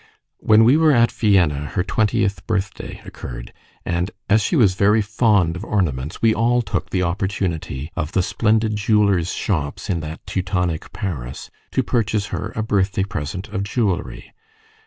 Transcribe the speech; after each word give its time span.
When 0.39 0.63
we 0.63 0.77
were 0.77 0.93
at 0.93 1.11
Vienna 1.11 1.67
her 1.75 1.83
twentieth 1.83 2.47
birthday 2.47 2.99
occurred, 3.05 3.53
and 3.85 4.09
as 4.31 4.41
she 4.41 4.55
was 4.55 4.73
very 4.73 5.03
fond 5.03 5.55
of 5.55 5.63
ornaments, 5.63 6.23
we 6.23 6.33
all 6.33 6.63
took 6.63 6.89
the 6.89 7.03
opportunity 7.03 7.91
of 7.95 8.13
the 8.13 8.23
splendid 8.23 8.77
jewellers' 8.77 9.31
shops 9.31 9.91
in 9.91 9.99
that 9.99 10.25
Teutonic 10.25 10.91
Paris 10.91 11.51
to 11.73 11.83
purchase 11.83 12.25
her 12.33 12.51
a 12.55 12.63
birthday 12.63 13.03
present 13.03 13.49
of 13.49 13.61
jewellery. 13.61 14.33